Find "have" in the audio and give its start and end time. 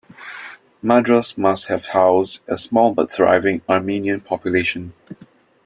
1.67-1.85